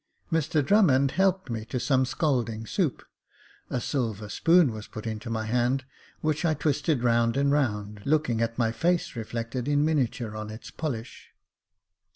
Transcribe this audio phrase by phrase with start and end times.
[0.31, 3.03] Mr Drummond helped me to some scalding soup,
[3.69, 5.85] a silver spoon was put into my Jacob Faithful 19 hand,
[6.21, 10.71] which I twisted round and round, looking at my face reflected in miniature on its
[10.71, 11.29] polish.